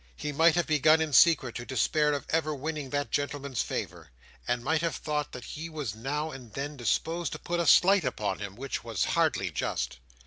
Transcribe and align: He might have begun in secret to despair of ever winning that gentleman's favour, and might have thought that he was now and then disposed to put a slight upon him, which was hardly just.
He 0.15 0.31
might 0.31 0.55
have 0.55 0.65
begun 0.65 0.99
in 0.99 1.13
secret 1.13 1.53
to 1.57 1.63
despair 1.63 2.13
of 2.13 2.25
ever 2.31 2.55
winning 2.55 2.89
that 2.89 3.11
gentleman's 3.11 3.61
favour, 3.61 4.09
and 4.47 4.63
might 4.63 4.81
have 4.81 4.95
thought 4.95 5.31
that 5.31 5.43
he 5.45 5.69
was 5.69 5.93
now 5.93 6.31
and 6.31 6.51
then 6.53 6.75
disposed 6.75 7.33
to 7.33 7.37
put 7.37 7.59
a 7.59 7.67
slight 7.67 8.03
upon 8.03 8.39
him, 8.39 8.55
which 8.55 8.83
was 8.83 9.05
hardly 9.13 9.51
just. 9.51 9.99